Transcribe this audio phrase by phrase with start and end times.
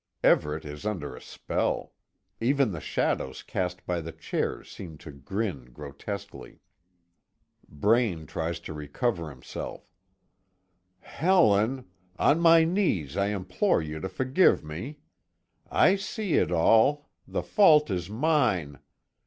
[0.23, 1.93] Everet is under a spell.
[2.39, 6.59] Even the shadows cast by the chairs seem to grin grotesquely.
[7.69, 9.91] Braine tries to recover himself:
[11.01, 11.85] "Helen!
[12.17, 14.97] on my knees I implore you to forgive me.
[15.69, 18.79] I see it all the fault is mine.